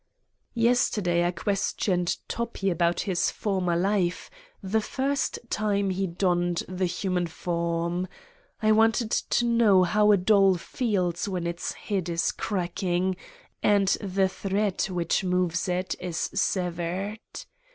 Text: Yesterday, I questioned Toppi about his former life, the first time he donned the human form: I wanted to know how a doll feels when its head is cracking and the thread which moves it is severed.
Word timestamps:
Yesterday, 0.55 1.23
I 1.25 1.29
questioned 1.29 2.17
Toppi 2.27 2.71
about 2.71 3.01
his 3.01 3.29
former 3.29 3.75
life, 3.75 4.31
the 4.63 4.81
first 4.81 5.37
time 5.51 5.91
he 5.91 6.07
donned 6.07 6.63
the 6.67 6.87
human 6.87 7.27
form: 7.27 8.07
I 8.63 8.71
wanted 8.71 9.11
to 9.11 9.45
know 9.45 9.83
how 9.83 10.11
a 10.11 10.17
doll 10.17 10.55
feels 10.55 11.29
when 11.29 11.45
its 11.45 11.73
head 11.73 12.09
is 12.09 12.31
cracking 12.31 13.15
and 13.61 13.89
the 14.01 14.27
thread 14.27 14.81
which 14.89 15.23
moves 15.23 15.69
it 15.69 15.93
is 15.99 16.17
severed. 16.17 17.19